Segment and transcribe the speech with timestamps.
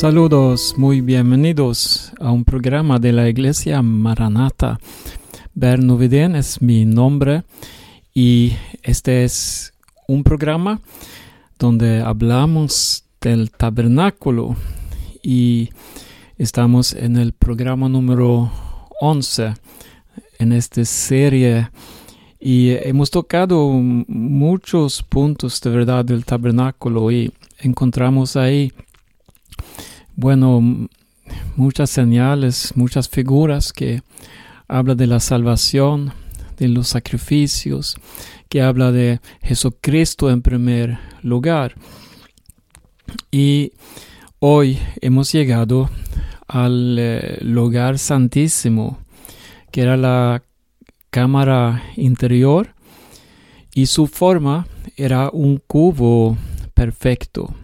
[0.00, 4.78] Saludos, muy bienvenidos a un programa de la Iglesia Maranata.
[5.54, 7.42] Bernuviden es mi nombre
[8.14, 8.52] y
[8.84, 9.74] este es
[10.06, 10.80] un programa
[11.58, 14.54] donde hablamos del tabernáculo
[15.20, 15.70] y
[16.36, 18.52] estamos en el programa número
[19.00, 19.54] 11
[20.38, 21.70] en esta serie
[22.38, 28.72] y hemos tocado muchos puntos de verdad del tabernáculo y encontramos ahí
[30.18, 30.88] bueno,
[31.54, 34.02] muchas señales, muchas figuras que
[34.66, 36.12] habla de la salvación,
[36.56, 37.96] de los sacrificios,
[38.48, 41.76] que habla de Jesucristo en primer lugar.
[43.30, 43.70] Y
[44.40, 45.88] hoy hemos llegado
[46.48, 48.98] al eh, lugar santísimo,
[49.70, 50.42] que era la
[51.10, 52.74] cámara interior,
[53.72, 56.36] y su forma era un cubo
[56.74, 57.54] perfecto,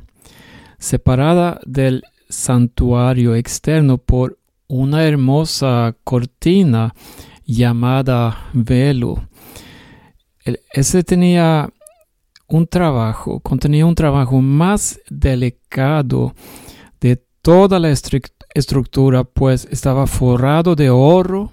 [0.78, 2.04] separada del
[2.34, 6.94] santuario externo por una hermosa cortina
[7.46, 9.28] llamada velo.
[10.72, 11.70] ese tenía
[12.48, 16.34] un trabajo, contenía un trabajo más delicado
[17.00, 21.52] de toda la estructura, pues estaba forrado de oro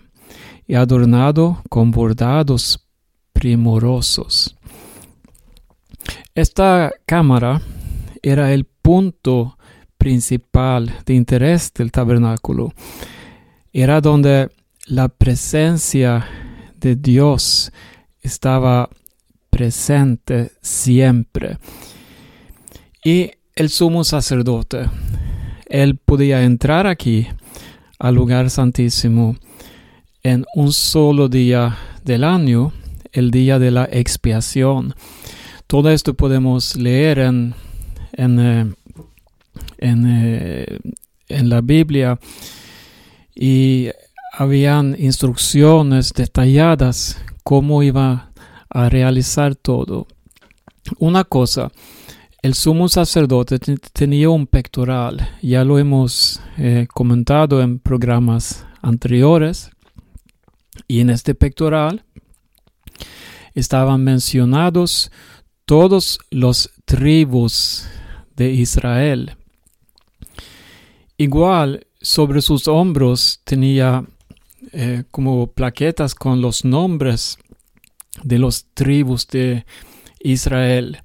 [0.67, 2.87] y adornado con bordados
[3.33, 4.57] primorosos.
[6.35, 7.61] Esta cámara
[8.21, 9.57] era el punto
[10.01, 12.73] principal de interés del tabernáculo.
[13.71, 14.49] Era donde
[14.87, 16.25] la presencia
[16.75, 17.71] de Dios
[18.23, 18.89] estaba
[19.51, 21.59] presente siempre.
[23.03, 24.89] Y el sumo sacerdote,
[25.67, 27.27] él podía entrar aquí
[27.99, 29.35] al lugar santísimo
[30.23, 32.73] en un solo día del año,
[33.11, 34.95] el día de la expiación.
[35.67, 37.53] Todo esto podemos leer en,
[38.13, 38.75] en
[39.81, 40.79] eh, eh,
[41.27, 42.19] en, la Biblia
[43.35, 43.89] y
[44.33, 48.31] habían instrucciones detalladas cómo iba
[48.69, 50.07] a realizar todo.
[50.99, 51.71] Una cosa,
[52.41, 59.71] el sumo sacerdote tenía un pectoral, ya lo hemos eh, comentado en programas anteriores,
[60.87, 62.03] y en este pectoral
[63.53, 65.11] estaban mencionados
[65.65, 67.87] todos los tribus
[68.35, 69.35] de Israel.
[71.21, 74.03] Igual sobre sus hombros tenía
[74.71, 77.37] eh, como plaquetas con los nombres
[78.23, 79.63] de los tribus de
[80.21, 81.03] Israel.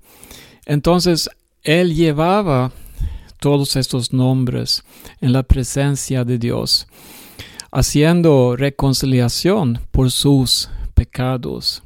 [0.65, 1.29] Entonces
[1.63, 2.73] él llevaba
[3.41, 4.85] todos estos nombres
[5.21, 6.87] en la presencia de Dios,
[7.71, 11.83] haciendo reconciliación por sus pecados.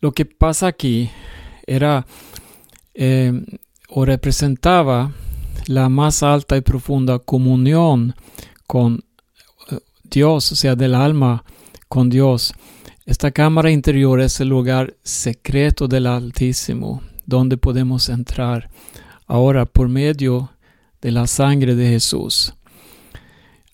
[0.00, 1.08] Lo que pasa aquí
[1.66, 2.06] era
[2.92, 3.32] eh,
[3.88, 5.10] o representaba
[5.66, 8.14] la más alta y profunda comunión
[8.66, 9.04] con
[9.70, 11.44] eh, Dios, o sea, del alma
[11.88, 12.52] con Dios.
[13.06, 18.70] Esta cámara interior es el lugar secreto del Altísimo, donde podemos entrar
[19.26, 20.50] ahora por medio
[21.00, 22.54] de la sangre de Jesús.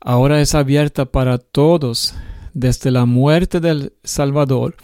[0.00, 2.14] Ahora es abierta para todos
[2.54, 4.76] desde la muerte del Salvador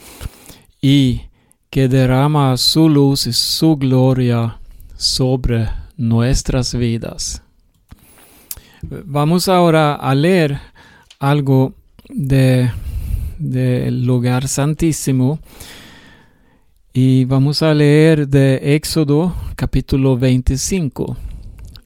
[0.81, 1.23] y
[1.71, 4.61] que derrama su luz y su gloria
[4.97, 7.43] sobre nuestras vidas.
[8.83, 10.61] Vamos ahora a leer
[11.19, 11.75] algo
[12.09, 12.71] de
[13.39, 15.39] del lugar santísimo
[16.93, 21.17] y vamos a leer de Éxodo capítulo 25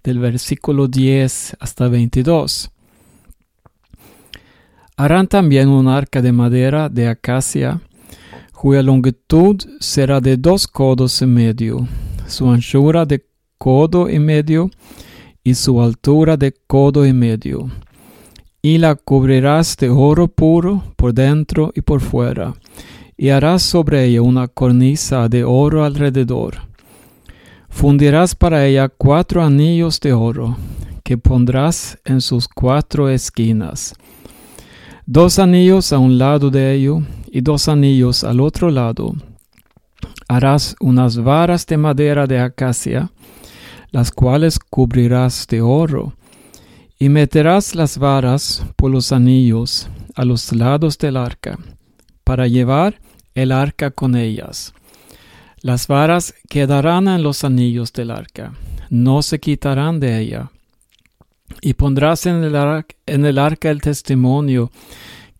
[0.04, 2.70] del versículo 10 hasta 22.
[4.96, 7.80] Harán también un arca de madera de acacia
[8.52, 11.88] cuya longitud será de dos codos y medio,
[12.26, 13.29] su anchura de
[13.60, 14.70] codo y medio
[15.44, 17.70] y su altura de codo y medio.
[18.62, 22.54] Y la cubrirás de oro puro por dentro y por fuera,
[23.18, 26.56] y harás sobre ella una cornisa de oro alrededor.
[27.68, 30.56] Fundirás para ella cuatro anillos de oro,
[31.04, 33.94] que pondrás en sus cuatro esquinas.
[35.04, 39.12] Dos anillos a un lado de ello y dos anillos al otro lado.
[40.28, 43.10] Harás unas varas de madera de acacia,
[43.90, 46.14] las cuales cubrirás de oro,
[46.98, 51.58] y meterás las varas por los anillos a los lados del arca,
[52.24, 53.00] para llevar
[53.34, 54.74] el arca con ellas.
[55.62, 58.52] Las varas quedarán en los anillos del arca,
[58.90, 60.50] no se quitarán de ella.
[61.62, 64.70] Y pondrás en el, arca, en el arca el testimonio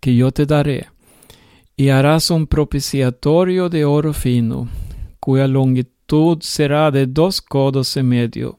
[0.01, 0.89] que yo te daré,
[1.77, 4.69] y harás un propiciatorio de oro fino,
[5.21, 6.00] cuya longitud
[6.41, 8.59] será de dos codos y medio,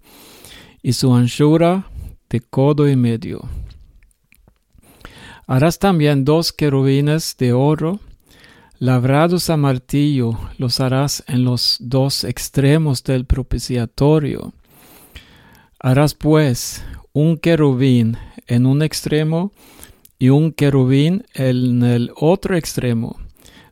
[0.82, 1.86] y su anchura
[2.30, 3.42] de codo y medio.
[5.48, 8.00] Harás también dos querubines de oro,
[8.80, 14.54] labrados a martillo, los harás en los dos extremos del propiciatorio.
[15.80, 18.18] Harás pues un querubín
[18.48, 19.52] en un extremo
[20.18, 23.20] y un querubín en el otro extremo.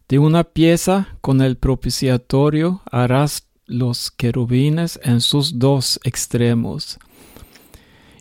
[0.10, 6.98] De una pieza con el propiciatorio harás los querubines en sus dos extremos.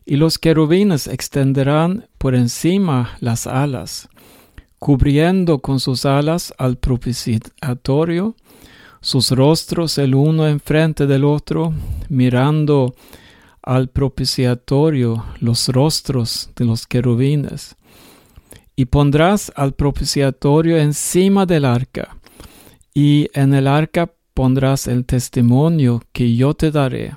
[0.04, 4.08] Y los querubines extenderán por encima las alas,
[4.78, 8.36] cubriendo con sus alas al propiciatorio,
[9.00, 11.72] sus rostros el uno enfrente del otro,
[12.08, 12.94] mirando
[13.62, 17.76] al propiciatorio los rostros de los querubines.
[18.76, 22.16] Y pondrás al propiciatorio encima del arca,
[22.94, 27.17] y en el arca pondrás el testimonio que yo te daré.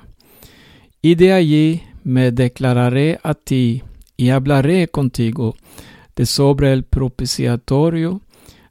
[1.00, 3.84] Y de allí me declararé a ti
[4.16, 5.54] y hablaré contigo
[6.16, 8.22] de sobre el propiciatorio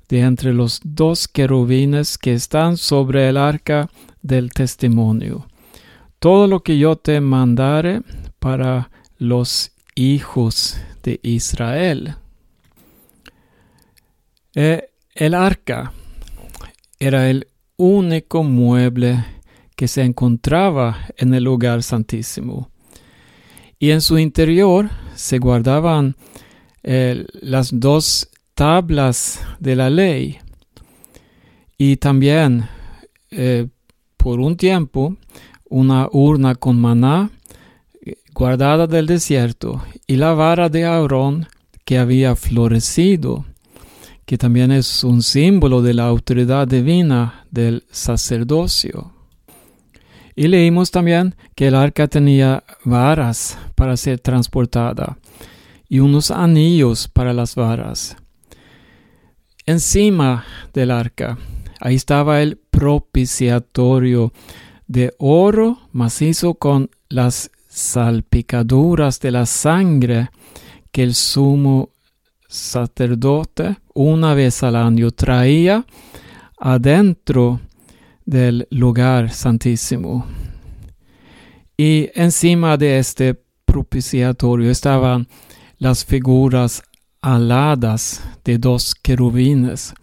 [0.09, 3.89] de entre los dos querubines que están sobre el arca
[4.21, 5.47] del testimonio
[6.21, 8.01] todo lo que yo te mandare
[8.37, 12.15] para los hijos de Israel.
[14.53, 15.93] Eh, el arca
[16.99, 17.47] era el
[17.81, 19.25] único mueble
[19.75, 22.69] que se encontraba en el lugar santísimo.
[23.79, 26.15] Y en su interior se guardaban
[26.83, 30.37] eh, las dos tablas de la ley.
[31.77, 32.65] Y también,
[33.31, 33.67] eh,
[34.17, 35.17] por un tiempo,
[35.67, 37.31] una urna con maná
[38.33, 41.47] guardada del desierto y la vara de Aarón
[41.85, 43.45] que había florecido,
[44.25, 49.13] que también es un símbolo de la autoridad divina del sacerdocio.
[50.35, 55.17] Y leímos también que el arca tenía varas para ser transportada
[55.89, 58.15] y unos anillos para las varas.
[59.65, 61.37] Encima del arca,
[61.79, 64.31] ahí estaba el propiciatorio
[64.87, 70.29] de oro macizo con las salpicaduras de la sangre
[70.91, 71.89] que el sumo
[72.51, 75.85] sacerdote una vez al año traía
[76.59, 77.61] adentro
[78.25, 80.25] del lugar santísimo.
[81.77, 85.27] Y encima de este propiciatorio estaban
[85.77, 86.83] las figuras
[87.21, 89.93] aladas de dos querubines,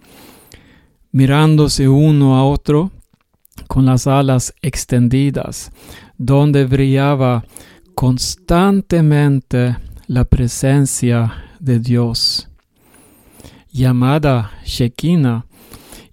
[1.12, 2.90] mirándose uno a otro
[3.66, 5.70] con las alas extendidas,
[6.16, 7.44] donde brillaba
[7.94, 12.48] constantemente la presencia de Dios,
[13.70, 15.44] llamada Shekinah,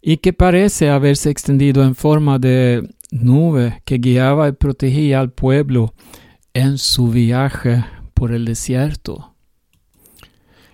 [0.01, 5.93] y que parece haberse extendido en forma de nube que guiaba y protegía al pueblo
[6.53, 9.33] en su viaje por el desierto.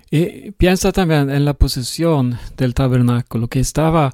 [0.09, 4.13] Y piensa también en la posesión del tabernáculo que estaba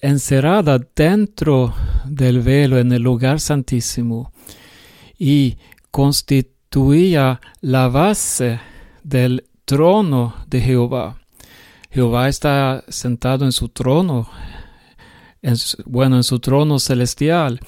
[0.00, 1.74] encerrada dentro
[2.06, 4.32] del velo en el lugar santísimo
[5.18, 5.58] y
[5.90, 8.60] constituía la base
[9.04, 11.18] del trono de Jehová.
[11.90, 14.28] Jehová está sentado en su trono,
[15.84, 17.60] bueno, en su trono celestial.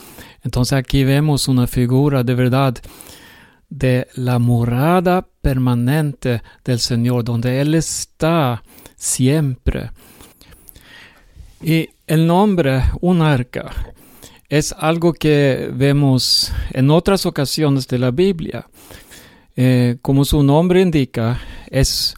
[0.42, 2.74] Entonces aquí vemos una figura de verdad
[3.68, 8.62] de la morada permanente del Señor, donde Él está
[8.96, 9.90] siempre.
[11.60, 13.70] Y el nombre, un arca,
[14.48, 18.66] es algo que vemos en otras ocasiones de la Biblia.
[19.60, 22.14] Eh, como su nombre indica, es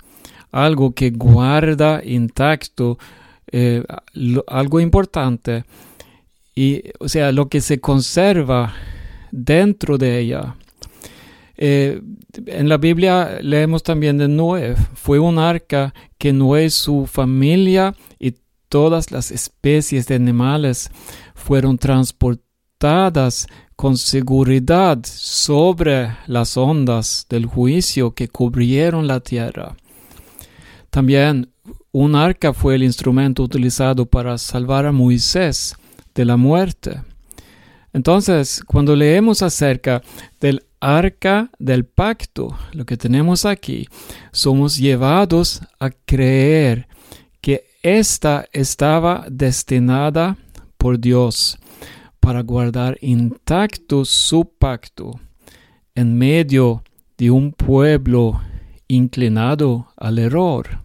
[0.53, 2.99] algo que guarda intacto
[3.51, 3.83] eh,
[4.47, 5.65] algo importante.
[6.55, 8.75] Y o sea lo que se conserva
[9.31, 10.55] dentro de ella.
[11.57, 12.03] Eh,
[12.45, 14.75] en la Biblia leemos también de Noé.
[14.93, 18.35] Fue un arca que Noé su familia y
[18.69, 20.91] todas las especies de animales
[21.35, 23.47] fueron transportadas
[23.81, 29.75] con seguridad sobre las ondas del juicio que cubrieron la tierra.
[30.91, 31.49] También
[31.91, 35.75] un arca fue el instrumento utilizado para salvar a Moisés
[36.15, 37.01] de la muerte.
[37.95, 40.03] Entonces, cuando leemos acerca
[40.43, 43.89] del arca del pacto, lo que tenemos aquí,
[44.31, 46.87] somos llevados a creer
[47.83, 50.37] esta estaba destinada
[50.77, 51.59] por Dios
[52.31, 55.19] para guardar intacto su pacto
[55.97, 56.85] en medio
[57.19, 58.41] de un pueblo
[58.87, 60.79] inclinado al error.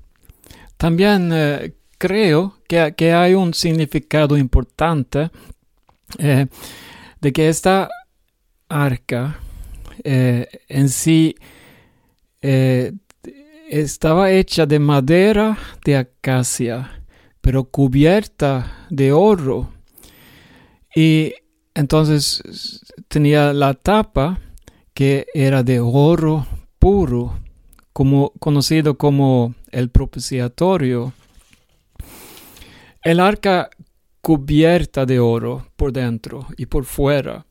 [0.75, 5.29] También eh, creo que, hay un significado importante
[6.17, 6.47] eh,
[7.21, 7.89] de que esta
[8.67, 9.39] arca
[10.03, 11.35] eh, en sí
[13.69, 17.03] estaba hecha de madera de acacia,
[17.39, 19.74] pero cubierta de oro.
[20.95, 21.33] Y
[21.73, 24.39] entonces tenía la tapa
[24.93, 26.47] que era de oro
[26.79, 27.37] puro,
[27.91, 31.13] como, conocido como el propiciatorio.
[33.03, 33.69] El arca
[34.21, 37.45] cubierta de oro por dentro y por fuera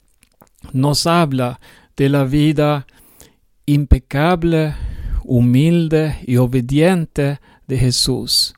[0.72, 1.60] nos habla
[1.96, 2.86] de la vida
[3.66, 4.74] impecable,
[5.22, 8.54] humilde y obediente de Jesús.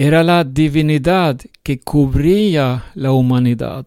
[0.00, 3.84] Era la divinidad que cubría la humanidad.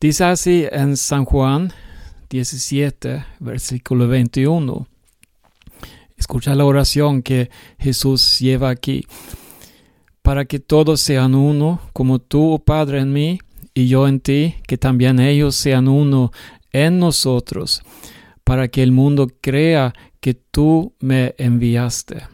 [0.00, 1.70] Dice así en San Juan
[2.30, 4.88] 17, versículo 21.
[6.16, 9.04] Escucha la oración que Jesús lleva aquí.
[10.22, 13.40] Para que todos sean uno, como tú, oh Padre, en mí
[13.74, 16.32] y yo en ti, que también ellos sean uno
[16.72, 17.82] en nosotros,
[18.42, 22.33] para que el mundo crea que tú me enviaste.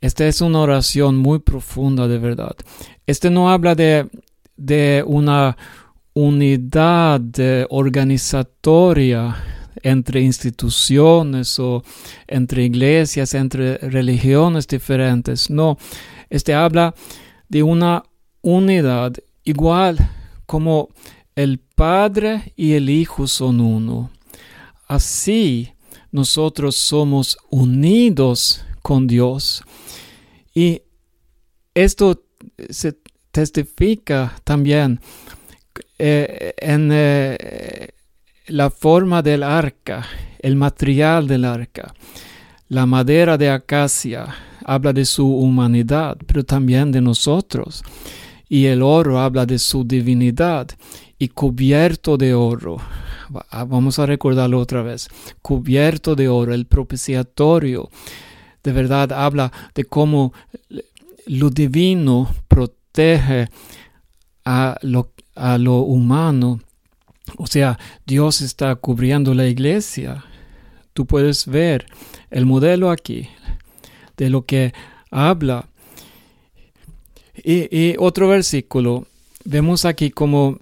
[0.00, 2.56] Esta es una oración muy profunda de verdad.
[3.06, 4.08] Este no habla de,
[4.56, 5.56] de una
[6.14, 7.22] unidad
[7.68, 9.36] organizatoria
[9.82, 11.82] entre instituciones o
[12.26, 15.50] entre iglesias, entre religiones diferentes.
[15.50, 15.76] No,
[16.28, 16.94] este habla
[17.48, 18.02] de una
[18.42, 19.14] unidad
[19.44, 19.98] igual
[20.46, 20.88] como
[21.34, 24.10] el Padre y el Hijo son uno.
[24.86, 25.72] Así
[26.10, 29.62] nosotros somos unidos con Dios.
[30.54, 30.82] Y
[31.74, 32.24] esto
[32.68, 32.98] se
[33.30, 35.00] testifica también
[35.98, 37.88] eh, en eh,
[38.46, 40.06] la forma del arca,
[40.40, 41.94] el material del arca.
[42.68, 44.26] La madera de acacia
[44.64, 47.82] habla de su humanidad, pero también de nosotros
[48.50, 50.68] y el oro habla de su divinidad
[51.18, 52.78] y cubierto de oro.
[53.48, 55.08] Ah, vamos a recordarlo otra vez.
[55.40, 57.88] Cubierto de oro, el propiciatorio.
[58.62, 60.32] De verdad habla de cómo
[61.26, 63.48] lo divino protege
[64.44, 65.12] a lo,
[65.82, 66.60] humano.
[67.36, 70.24] O sea, Dios está cubriendo la iglesia.
[70.92, 71.86] Tú puedes ver
[72.30, 73.28] el modelo aquí
[74.16, 74.74] de lo que
[75.10, 75.70] habla
[77.44, 79.06] y, otro versículo,
[79.44, 80.58] vemos aquí como,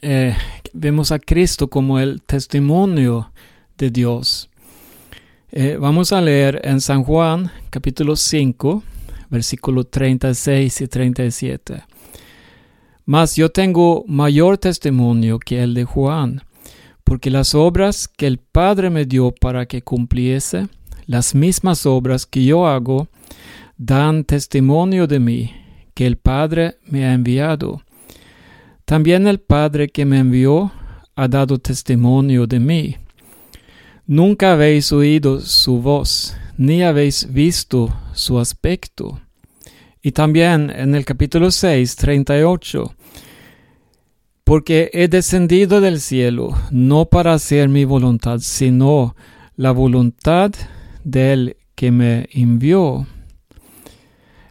[0.00, 0.36] eh,
[0.72, 3.32] vemos a Cristo como el testimonio
[3.78, 4.48] de Dios.
[5.54, 8.82] Eh, vamos a leer en San Juan capítulo 5,
[9.28, 11.82] versículo 36 y 37.
[13.04, 16.40] Mas yo tengo mayor testimonio que el de Juan,
[17.04, 20.68] porque las obras que el Padre me dio para que cumpliese,
[21.04, 23.08] las mismas obras que yo hago,
[23.76, 25.54] dan testimonio de mí
[25.92, 27.82] que el Padre me ha enviado.
[28.86, 30.72] También el Padre que me envió
[31.14, 32.96] ha dado testimonio de mí.
[34.06, 39.20] Nunca habéis oído su voz, ni habéis visto su aspecto.
[40.02, 42.94] Y también en el capítulo 6, 38,
[44.44, 49.14] porque he descendido del cielo, no para hacer mi voluntad, sino
[49.56, 50.52] la voluntad
[51.04, 53.06] del que me envió.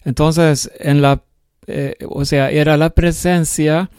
[0.06, 1.24] Entonces, en la
[1.68, 3.90] eh, o sea, era la presencia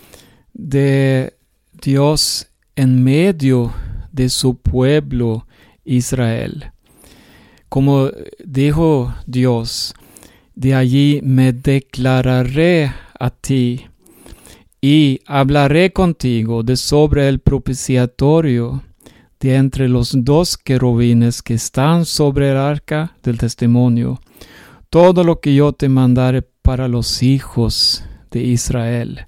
[0.52, 1.34] de
[1.72, 3.72] Dios en medio
[4.12, 5.46] de su pueblo
[5.84, 6.72] Israel.
[7.68, 8.10] Como
[8.44, 9.94] dijo Dios,
[10.54, 13.86] de allí me declararé a ti
[14.80, 18.82] y hablaré contigo de sobre el propiciatorio
[19.40, 24.20] de entre los dos querubines que están sobre el arca del testimonio.
[24.90, 29.26] Todo lo que yo te mandaré para los hijos de Israel.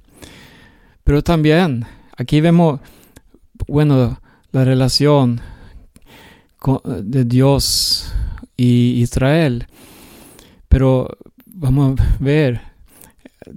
[1.02, 1.84] Pero también
[2.16, 2.80] aquí vemos,
[3.66, 4.20] bueno,
[4.54, 5.40] la relación
[7.02, 8.14] de Dios
[8.56, 9.66] y Israel.
[10.68, 11.08] Pero
[11.44, 12.60] vamos a ver,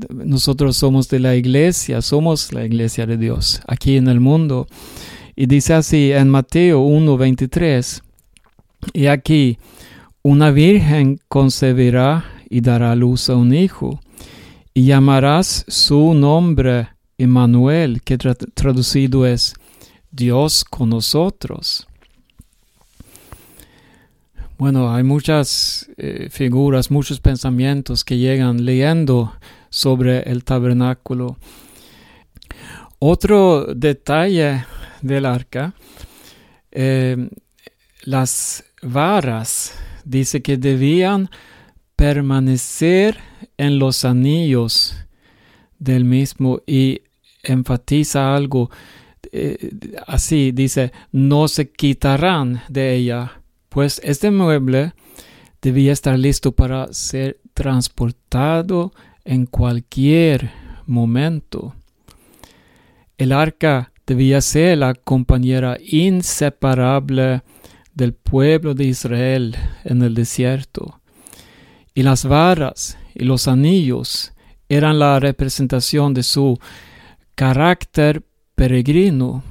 [0.09, 4.65] nosotros somos de la iglesia, somos la iglesia de Dios aquí en el mundo.
[5.35, 8.01] Y dice así en Mateo 1:23,
[8.93, 9.59] y aquí
[10.23, 13.99] una virgen concebirá y dará luz a un hijo,
[14.73, 16.89] y llamarás su nombre
[17.19, 19.53] Emmanuel, que traducido es
[20.17, 21.87] Dios con nosotros.
[24.57, 29.33] Bueno, hay muchas eh, figuras, muchos pensamientos que llegan leyendo
[29.69, 31.37] sobre el tabernáculo.
[32.97, 34.65] Otro detalle
[35.03, 35.75] del arca,
[36.71, 37.29] eh,
[38.01, 41.29] las varas, dice que debían
[41.95, 43.19] permanecer
[43.57, 44.95] en los anillos
[45.77, 47.01] del mismo y
[47.43, 48.71] enfatiza algo
[49.31, 49.71] eh,
[50.07, 54.93] así dice, no se quitarán de ella, pues este mueble
[55.61, 58.91] debía estar listo para ser transportado
[59.25, 60.51] en cualquier
[60.85, 61.75] momento.
[63.17, 67.41] El arca debía ser la compañera inseparable
[67.93, 71.01] del pueblo de Israel en el desierto.
[71.93, 74.33] Y las varas y los anillos
[74.69, 76.59] eran la representación de su
[77.35, 78.23] carácter
[78.57, 79.43] peregrino.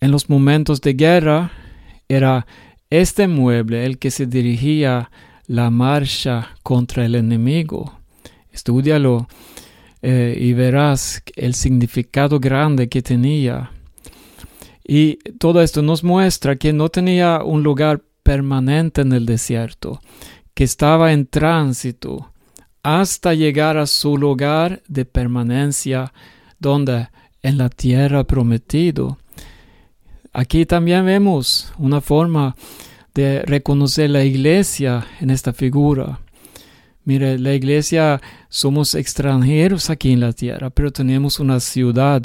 [0.00, 1.50] En los momentos de guerra
[2.08, 2.46] era
[2.90, 5.10] este mueble el que se dirigía
[5.48, 7.98] la marcha contra el enemigo.
[8.52, 9.26] Estudialo
[10.00, 13.72] eh, y verás el significado grande que tenía.
[14.86, 20.00] Y todo esto nos muestra que no tenía un lugar permanente en el desierto,
[20.54, 22.32] que estaba en tránsito
[22.84, 26.12] hasta llegar a su lugar de permanencia,
[26.60, 27.08] donde
[27.42, 29.18] en la tierra prometido.
[30.32, 32.54] Aquí también vemos una forma
[33.14, 36.20] de reconocer la iglesia en esta figura.
[37.04, 42.22] Mire, la iglesia somos extranjeros aquí en la tierra, pero tenemos una ciudad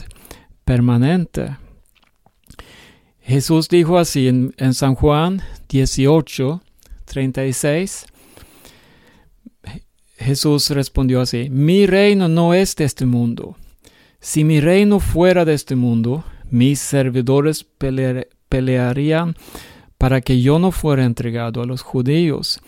[0.63, 1.57] permanente.
[3.21, 6.61] Jesús dijo así en, San Juan 18,
[7.05, 8.05] 36.
[10.17, 13.57] Jesús respondió así, mi reino no es de este mundo.
[14.25, 17.63] Si mi reino fuera de este mundo, mis servidores
[18.49, 19.35] pelearían
[19.99, 22.59] para que yo no fuera entregado a los judíos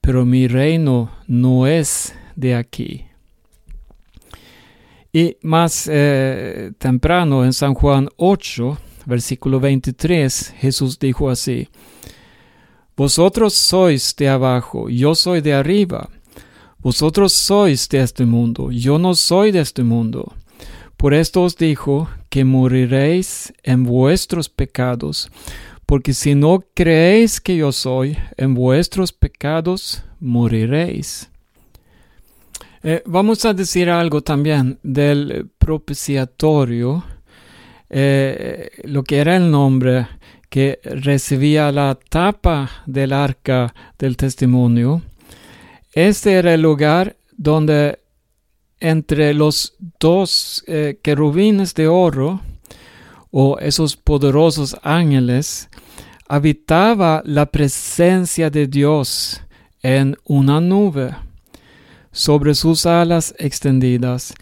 [0.00, 3.06] pero mi reino no es de aquí.
[5.12, 11.68] Y más eh, temprano en San Juan 8, versículo 23, Jesús dijo así,
[12.96, 16.08] Vosotros sois de abajo, yo soy de arriba.
[16.78, 20.32] Vosotros sois de este mundo, yo no soy de este mundo.
[21.00, 25.30] Por esto os dijo que moriréis en vuestros pecados,
[25.86, 31.30] porque si no creéis que yo soy, en vuestros pecados moriréis.
[32.82, 37.02] Eh, vamos a decir algo también del propiciatorio,
[37.88, 40.06] eh, lo que era el nombre
[40.50, 45.00] que recibía la tapa del arca del testimonio.
[45.94, 47.99] Este era el lugar donde
[48.80, 52.40] entre los dos eh, querubines de oro
[53.30, 55.68] o esos poderosos ángeles,
[56.26, 59.42] habitaba la presencia de Dios
[59.82, 61.14] en una nube
[62.10, 64.34] sobre sus alas extendidas.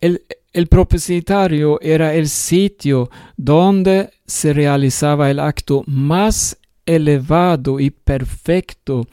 [0.00, 9.06] El, el propiciatario era el sitio donde se realizaba el acto más elevado y perfecto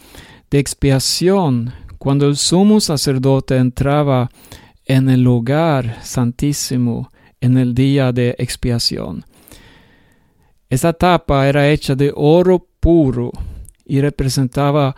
[0.50, 4.30] de expiación cuando el sumo sacerdote entraba
[4.86, 9.24] en el lugar santísimo en el día de expiación.
[10.70, 13.32] Esa tapa era hecha de oro puro
[13.86, 14.96] y representaba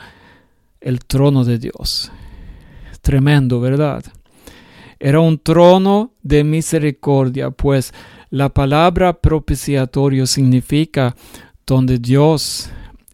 [0.80, 2.12] el trono de Dios.
[3.02, 4.04] Tremendo, ¿verdad?
[5.00, 7.94] Era un trono de misericordia, pues
[8.30, 11.16] la palabra propiciatorio significa
[11.66, 12.70] donde Dios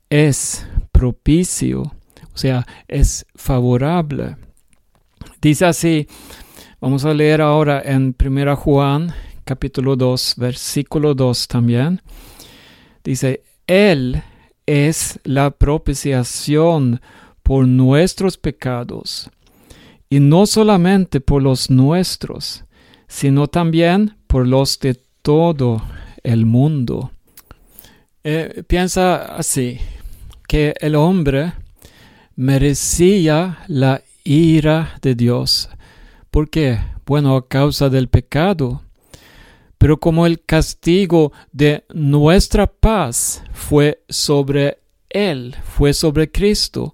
[0.10, 1.94] es propicio,
[2.38, 4.38] o sea, es favorable.
[5.42, 6.08] Dice así
[6.80, 9.12] Vamos a leer ahora en 1 Juan
[9.44, 12.04] capítulo 2, versículo 2 también.
[13.04, 14.22] Dice, Él
[14.68, 17.02] es la propiciación
[17.42, 19.28] por nuestros pecados,
[20.08, 22.64] y no solamente por los nuestros,
[23.08, 25.82] sino también por los de todo
[26.22, 27.10] el mundo.
[28.24, 29.80] Eh, piensa así,
[30.48, 31.54] que el hombre
[32.38, 35.70] merecía la ira de Dios
[36.38, 36.78] ¿Por qué?
[37.08, 38.84] Bueno, a causa del pecado.
[39.80, 44.78] Pero como el castigo de nuestra paz fue sobre
[45.10, 46.94] Él, fue sobre Cristo,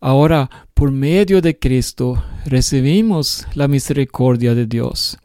[0.00, 5.18] ahora por medio de Cristo recibimos la misericordia de Dios.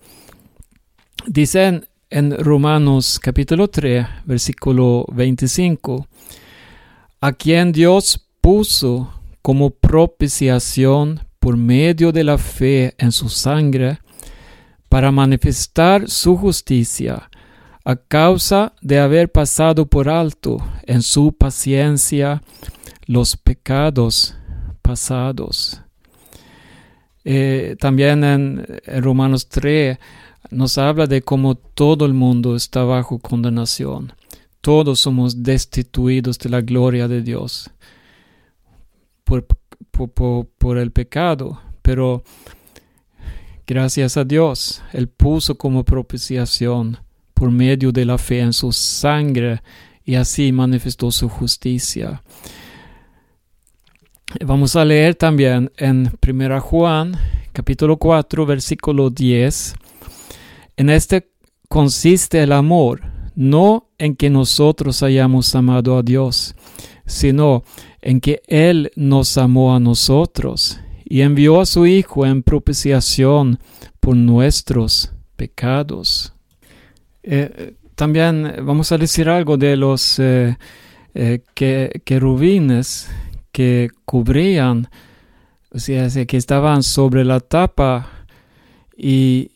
[1.27, 6.07] Dicen en Romanos capítulo 3, versículo 25,
[7.21, 9.14] a quien Dios puso
[9.45, 13.99] como propiciación por medio de la fe en su sangre
[14.89, 17.29] para manifestar su justicia
[17.83, 22.41] a causa de haber pasado por alto en su paciencia
[23.05, 24.35] los pecados
[24.81, 25.79] pasados.
[27.23, 29.99] Eh, también en, en, Romanos 3
[30.49, 34.11] nos habla de cómo todo el mundo está bajo condenación.
[34.61, 37.69] Todos somos destituidos de la gloria de Dios
[39.25, 42.23] por el pecado, pero
[43.67, 46.97] gracias a Dios, Él puso como propiciación
[47.33, 49.61] por medio de la fe en su sangre
[50.05, 52.23] y así manifestó su justicia.
[54.45, 57.17] Vamos a leer también en 1 Juan
[57.53, 59.75] capítulo 4 versículo 10.
[60.77, 61.31] En este
[61.69, 63.01] consiste el amor,
[63.35, 66.53] no en que nosotros hayamos amado a Dios,
[67.05, 67.63] sino
[68.05, 73.59] en que Él nos amó a nosotros y envió a su Hijo en propiciación
[73.99, 76.31] por nuestros pecados.
[77.23, 80.55] Eh, también vamos a decir algo de los eh,
[81.15, 83.09] eh, querubines
[83.51, 84.87] que cubrían,
[85.71, 88.07] o sea, que estaban sobre la tapa
[88.95, 89.49] y,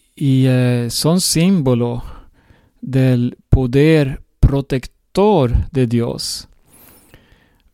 [0.89, 2.03] son símbolo
[2.81, 6.48] del poder protector de Dios.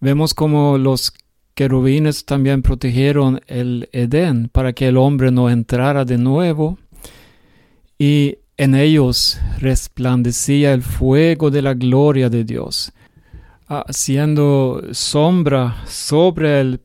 [0.06, 1.12] Vemos como los
[1.56, 6.78] querubines también protegieron el Edén para que el hombre no entrara de nuevo
[7.98, 12.94] y en ellos resplandecía el fuego de la gloria de Dios,
[13.68, 16.80] haciendo sombra sobre el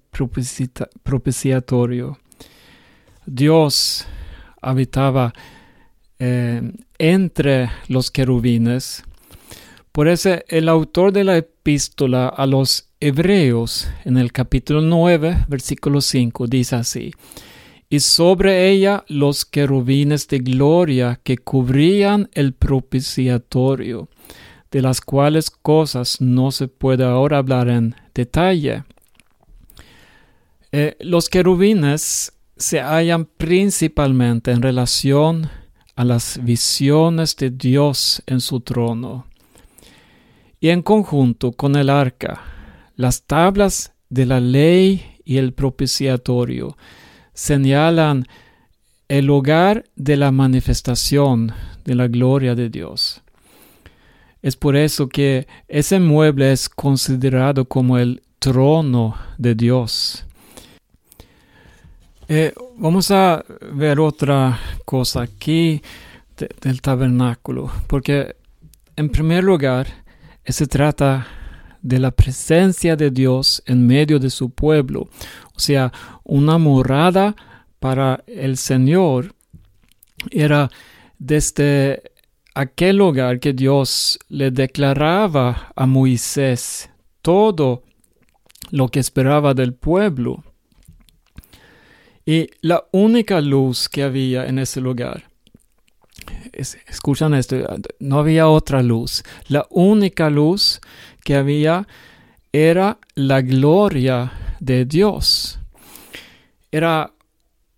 [1.03, 2.17] propiciatorio.
[3.27, 4.07] Dios
[4.63, 5.35] habitaba
[6.19, 9.05] eh, entre los querubines.
[9.93, 16.01] Por eso el autor de la epístola a los Hebreos en el capítulo 9, versículo
[16.01, 17.13] 5 dice así,
[17.89, 24.09] y sobre ella los querubines de gloria que cubrían el propiciatorio,
[24.71, 28.85] de las cuales cosas no se puede ahora hablar en detalle.
[30.71, 35.51] Eh, los querubines se hallan principalmente en relación
[35.97, 39.30] a las visiones de Dios en su trono
[40.61, 42.43] y en conjunto con el arca,
[42.95, 46.77] las tablas de la ley y el propiciatorio
[47.33, 48.27] señalan
[49.09, 51.53] el lugar de la manifestación
[51.85, 53.23] de la gloria de Dios.
[54.43, 60.27] Es por eso que ese mueble es considerado como el trono de Dios.
[62.29, 65.83] Eh, vamos a ver otra cosa aquí
[66.61, 68.37] del tabernáculo, porque
[68.97, 70.00] en primer lugar
[70.53, 71.27] se trata
[71.83, 75.09] de la presencia de Dios en medio de su pueblo,
[75.55, 75.93] o sea,
[76.25, 77.35] una morada
[77.79, 79.35] para el Señor
[80.31, 80.71] era
[81.19, 82.03] desde
[82.55, 86.91] aquel lugar que Dios le declaraba a Moisés
[87.23, 87.85] todo
[88.71, 90.45] lo que esperaba del pueblo.
[92.27, 95.30] Y la única luz que había en ese lugar,
[96.53, 97.57] escuchan esto,
[97.99, 99.23] no había otra luz.
[99.49, 100.81] La única luz
[101.25, 101.87] que había
[102.53, 105.59] era la gloria de Dios.
[106.71, 107.13] Era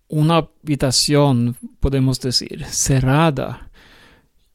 [0.07, 3.69] una habitación, podemos decir, cerrada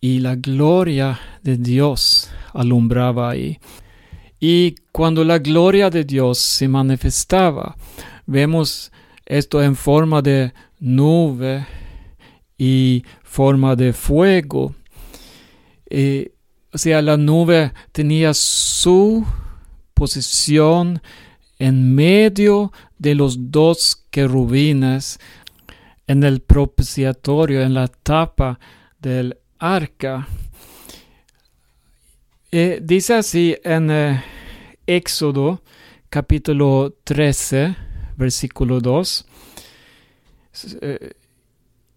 [0.01, 3.59] y la gloria de Dios alumbraba ahí.
[4.41, 7.77] Y cuando la gloria de Dios se manifestaba,
[8.27, 8.93] vemos
[9.27, 11.67] esto en forma de nube
[12.57, 14.75] y forma de fuego.
[15.91, 16.33] Eh,
[16.73, 19.25] o sea, la nube tenía su
[19.95, 21.01] posición
[21.59, 25.19] en medio de los dos querubines
[26.07, 28.59] en el propiciatorio, en la tapa
[28.99, 30.27] del arca.
[32.51, 34.25] Eh, dice así en eh,
[34.87, 35.63] Éxodo
[36.09, 37.77] capítulo 13,
[38.17, 39.27] versículo 2.
[40.81, 41.13] Eh,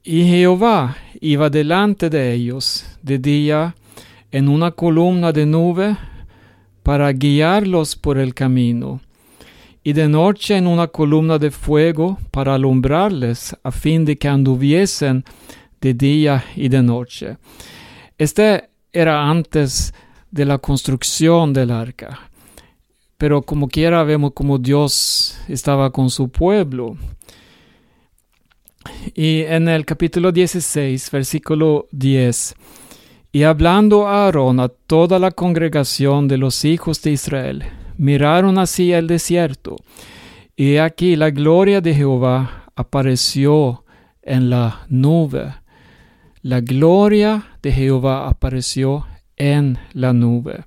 [0.03, 3.75] y Jehová iba delante de ellos de día
[4.31, 5.97] en una columna de nube
[6.83, 9.01] para guiarlos por el camino,
[9.83, 15.23] y de noche en una columna de fuego para alumbrarles a fin de que anduviesen
[15.79, 17.37] de día y de noche.
[18.17, 19.93] Este era antes
[20.29, 22.31] de la construcción del arca.
[23.17, 26.97] Pero como quiera vemos como Dios estaba con su pueblo.
[29.13, 32.55] Y en el capítulo 16, versículo 10,
[33.33, 37.63] y hablando a Aarón a toda la congregación de los hijos de Israel,
[37.97, 39.75] miraron así el desierto,
[40.55, 43.85] y aquí la gloria de Jehová apareció
[44.21, 45.61] en la nube
[46.43, 49.05] la gloria de Jehová apareció
[49.37, 50.65] en la nube.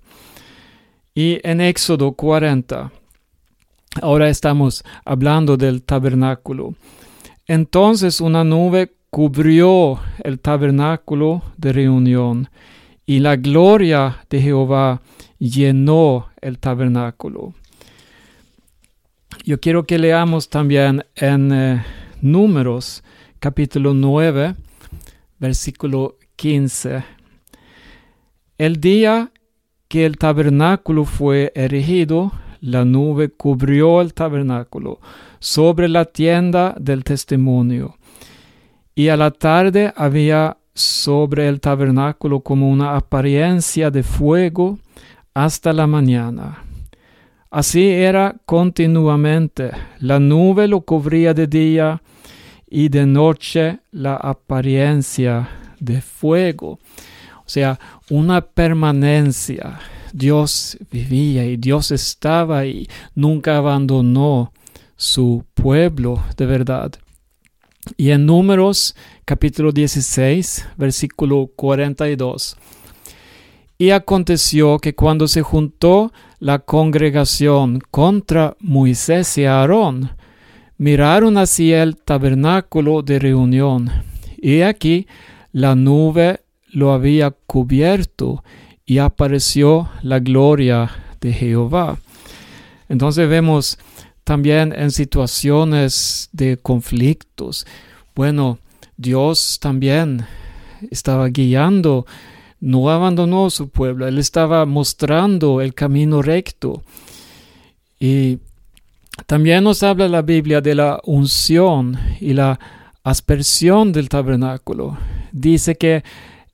[1.14, 2.92] Y en Éxodo 40,
[4.00, 6.74] ahora estamos hablando del tabernáculo.
[7.46, 12.48] Entonces una nube cubrió el tabernáculo de reunión
[13.04, 15.02] y la gloria de Jehová
[15.38, 17.52] llenó el tabernáculo.
[19.44, 21.84] Yo quiero que leamos también en eh,
[22.22, 23.04] Números
[23.40, 24.54] capítulo 9
[25.38, 27.04] versículo 15.
[28.56, 29.32] El día
[29.88, 35.00] que el tabernáculo fue erigido, la nube cubrió el tabernáculo
[35.44, 37.98] sobre la tienda del testimonio.
[38.94, 44.78] Y a la tarde había sobre el tabernáculo como una apariencia de fuego
[45.34, 46.64] hasta la mañana.
[47.50, 49.70] Así era continuamente.
[49.98, 52.02] La nube lo cubría de día
[52.66, 56.78] y de noche la apariencia de fuego.
[57.40, 57.78] O sea,
[58.08, 59.78] una permanencia.
[60.10, 64.50] Dios vivía y Dios estaba y nunca abandonó
[64.96, 66.92] su pueblo de verdad.
[67.96, 72.56] Y en Números capítulo 16, versículo 42.
[73.76, 80.12] Y aconteció que cuando se juntó la congregación contra Moisés y Aarón,
[80.78, 83.90] miraron hacia el tabernáculo de reunión,
[84.36, 85.06] y aquí
[85.52, 88.44] la nube lo había cubierto,
[88.86, 91.98] y apareció la gloria de Jehová.
[92.88, 93.78] Entonces vemos
[94.24, 97.66] también en situaciones de conflictos.
[98.14, 98.58] Bueno,
[98.96, 100.26] Dios también
[100.90, 102.06] estaba guiando,
[102.60, 106.82] no abandonó su pueblo, Él estaba mostrando el camino recto.
[108.00, 108.38] Y
[109.26, 112.58] también nos habla la Biblia de la unción y la
[113.04, 114.96] aspersión del tabernáculo.
[115.32, 116.02] Dice que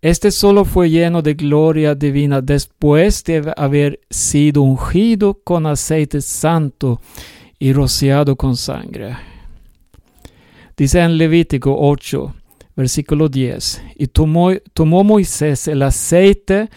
[0.02, 7.00] este solo fue lleno de gloria divina después de haber sido ungido con aceite santo
[7.60, 9.16] y rociado con sangre.
[10.76, 12.34] Dice en Levítico 8,
[12.74, 16.70] versículo 10, y tomó, tomó Moisés el aceite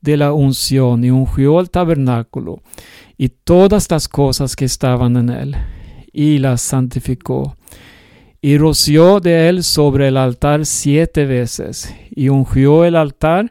[0.00, 2.62] de la unción y ungió el tabernáculo
[3.16, 5.56] y todas las cosas que estaban en él,
[6.12, 7.56] y las santificó.
[8.40, 13.50] Y roció de él sobre el altar siete veces, y ungió el altar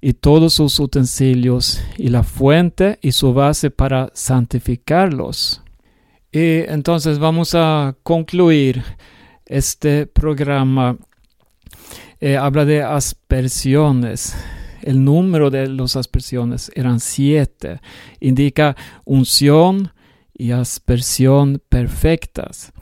[0.00, 5.62] y todos sus utensilios, y la fuente y su base para santificarlos.
[6.30, 8.82] Y entonces vamos a concluir
[9.46, 10.96] este programa.
[12.20, 14.36] Eh, habla de aspersiones.
[14.82, 17.80] El número de las aspersiones eran siete.
[18.20, 19.92] Indica unción
[20.34, 22.72] y aspersión perfectas.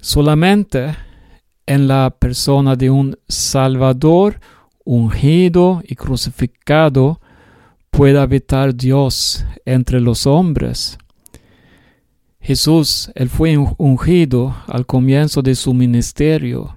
[0.00, 0.96] Solamente
[1.66, 4.40] en la persona de un Salvador
[4.84, 7.20] ungido y crucificado
[7.90, 10.98] puede habitar Dios entre los hombres.
[12.40, 16.76] Jesús, él fue ungido al comienzo de su ministerio,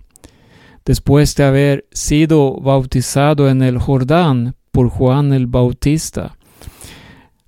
[0.86, 6.36] después de haber sido bautizado en el Jordán por Juan el Bautista.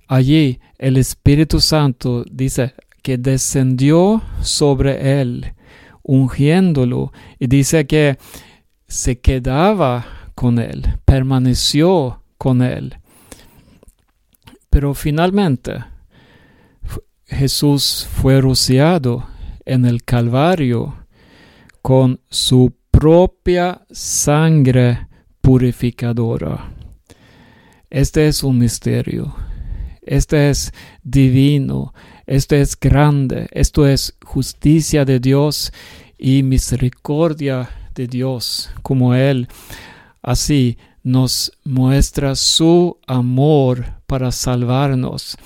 [0.08, 5.54] Allí el Espíritu Santo dice que descendió sobre él,
[6.02, 8.16] ungiéndolo, y dice que
[8.88, 12.96] se quedaba con él, permaneció con él.
[14.70, 15.84] Pero finalmente,
[17.26, 19.26] Jesús fue rociado
[19.64, 21.06] en el Calvario
[21.82, 25.08] con su propia sangre
[25.40, 26.72] purificadora.
[27.90, 29.34] Este es un misterio.
[30.02, 31.94] Este es divino.
[32.26, 33.48] Este es grande.
[33.50, 35.72] Esto es justicia de Dios
[36.16, 39.48] y misericordia de Dios, como Él
[40.22, 45.38] así nos muestra su amor para salvarnos.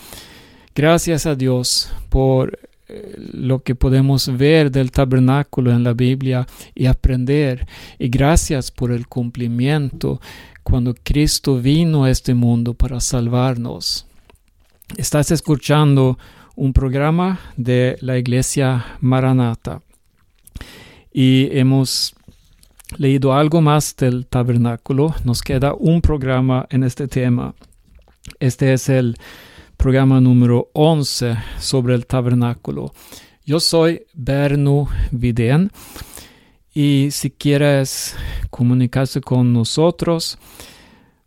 [0.74, 6.86] Gracias a Dios por eh, lo que podemos ver del tabernáculo en la Biblia y
[6.86, 7.66] aprender.
[7.98, 10.20] Y gracias por el cumplimiento
[10.62, 14.06] cuando Cristo vino a este mundo para salvarnos.
[14.96, 16.18] Estás escuchando
[16.56, 19.82] un programa de la iglesia Maranata
[21.12, 22.14] y hemos
[22.96, 25.14] leído algo más del tabernáculo.
[25.24, 27.54] Nos queda un programa en este tema.
[28.38, 29.16] Este es el
[29.80, 32.92] programa número 11 sobre el tabernáculo.
[33.46, 35.70] Yo soy Berno Vidén
[36.74, 38.14] y si quieres
[38.50, 40.36] comunicarse con nosotros,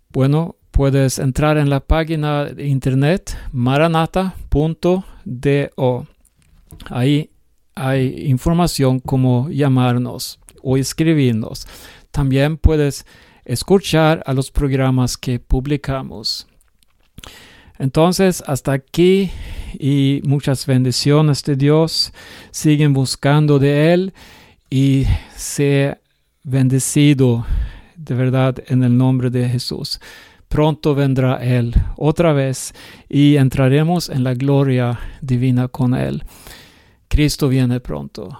[0.09, 4.47] bueno, puedes entrar en la página de internet maranata.do.
[6.91, 7.31] Ahí
[7.73, 11.65] hay información como llamarnos o escribirnos.
[12.11, 13.07] También puedes
[13.45, 16.47] escuchar a los programas que publicamos.
[17.79, 19.31] Entonces, hasta aquí
[19.79, 22.13] y muchas bendiciones de Dios.
[22.51, 24.13] Siguen buscando de Él
[24.69, 25.05] y
[25.35, 25.99] sea
[26.43, 27.45] bendecido
[27.95, 29.99] de verdad en el nombre de Jesús.
[30.47, 32.73] Pronto vendrá Él otra vez
[33.09, 36.23] y entraremos en la gloria divina con Él.
[37.07, 38.39] Cristo viene pronto.